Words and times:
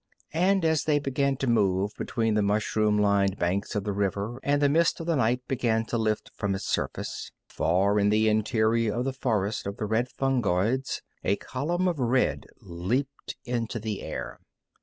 And, 0.33 0.65
as 0.65 0.85
they 0.85 0.97
began 0.97 1.37
to 1.37 1.45
move 1.47 1.91
between 1.95 2.33
the 2.33 2.41
mushroom 2.41 2.97
lined 2.97 3.37
banks 3.37 3.75
of 3.75 3.83
the 3.83 3.93
river 3.93 4.39
and 4.41 4.59
the 4.59 4.67
mist 4.67 4.99
of 4.99 5.05
the 5.05 5.15
night 5.15 5.47
began 5.47 5.85
to 5.85 5.97
lift 5.99 6.31
from 6.35 6.55
its 6.55 6.63
surface, 6.65 7.31
far 7.47 7.99
in 7.99 8.09
the 8.09 8.27
interior 8.27 8.95
of 8.95 9.05
the 9.05 9.13
forest 9.13 9.67
of 9.67 9.77
the 9.77 9.85
red 9.85 10.09
fungoids 10.09 11.03
a 11.23 11.35
column 11.35 11.87
of 11.87 11.97
sullen 11.97 12.09
red 12.09 12.45
leaped 12.61 13.35
into 13.45 13.77
the 13.79 14.01
air. 14.01 14.39